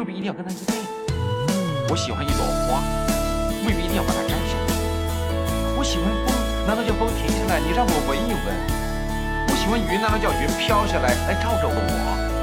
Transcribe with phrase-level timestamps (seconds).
[0.00, 0.88] 未必一定要跟他一辈子。
[1.90, 2.80] 我喜欢一朵花，
[3.66, 4.72] 未必一定要把它摘下来。
[5.76, 6.32] 我喜欢风，
[6.66, 8.48] 难道叫风停下来，你让我闻一闻？
[9.44, 12.39] 我喜欢云，难道叫云飘下来，来照着我？